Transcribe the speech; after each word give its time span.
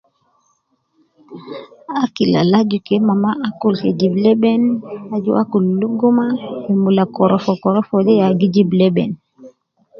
Akil 2.03 2.31
al 2.41 2.53
aju 2.59 2.77
ke 2.87 2.95
mama 3.09 3.31
akul 3.47 3.73
ke 3.81 3.89
jib 3.99 4.13
leben 4.23 4.61
aju 5.13 5.29
uwo 5.31 5.39
akul 5.43 5.63
luguma 5.79 6.25
me 6.63 6.73
mula 6.83 7.03
korofo 7.15 7.51
korofo 7.63 7.95
de 8.05 8.13
ya 8.19 8.27
gi 8.39 8.47
jib 8.55 8.69
leben 8.79 9.11